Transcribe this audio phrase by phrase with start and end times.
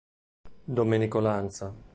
[0.65, 1.71] Domenico Lanza